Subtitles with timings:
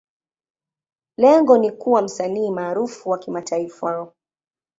[1.17, 4.11] Lengo ni kuwa msanii maarufu wa kimataifa.